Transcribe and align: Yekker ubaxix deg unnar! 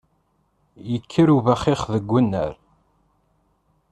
Yekker 0.89 1.27
ubaxix 1.37 1.81
deg 1.93 2.09
unnar! 2.17 2.53